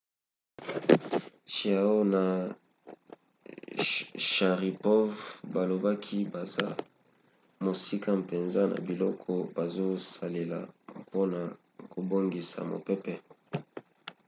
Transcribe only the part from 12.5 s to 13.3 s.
mopepe